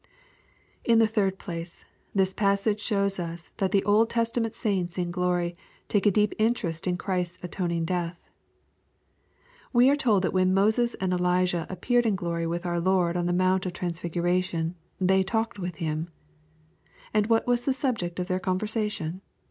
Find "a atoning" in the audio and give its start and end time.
7.43-7.85